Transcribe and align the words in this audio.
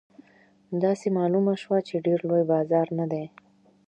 داسې 0.83 1.07
معلومه 1.17 1.53
شوه 1.61 1.77
چې 1.87 1.95
ډېر 2.05 2.19
لوی 2.29 2.43
بازار 2.53 2.87
نه 2.99 3.05
دی. 3.11 3.25